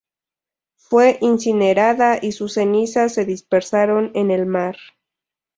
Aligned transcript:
Fue 0.77 1.19
incinerada 1.21 2.17
y 2.19 2.31
sus 2.31 2.55
cenizas 2.55 3.13
se 3.13 3.23
dispersaron 3.23 4.09
en 4.15 4.31
el 4.31 4.47
mar. 4.47 4.75